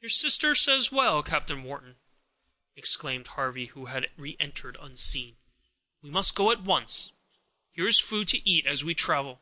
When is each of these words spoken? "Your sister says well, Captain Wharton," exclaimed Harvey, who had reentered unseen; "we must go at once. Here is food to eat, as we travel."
"Your 0.00 0.08
sister 0.08 0.56
says 0.56 0.90
well, 0.90 1.22
Captain 1.22 1.62
Wharton," 1.62 1.94
exclaimed 2.74 3.28
Harvey, 3.28 3.66
who 3.66 3.86
had 3.86 4.10
reentered 4.16 4.76
unseen; 4.80 5.36
"we 6.02 6.10
must 6.10 6.34
go 6.34 6.50
at 6.50 6.62
once. 6.64 7.12
Here 7.70 7.86
is 7.86 8.00
food 8.00 8.26
to 8.30 8.44
eat, 8.50 8.66
as 8.66 8.82
we 8.82 8.96
travel." 8.96 9.40